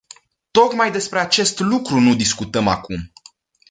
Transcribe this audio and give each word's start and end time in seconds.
Tocmai 0.51 0.91
despre 0.91 1.19
acest 1.19 1.59
lucru 1.59 1.99
nu 1.99 2.15
discutăm 2.15 2.67
acum. 2.67 3.11